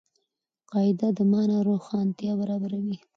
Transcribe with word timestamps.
قاعده 0.71 1.07
د 1.17 1.19
مانا 1.31 1.57
روښانتیا 1.69 2.31
برابروي. 2.41 2.97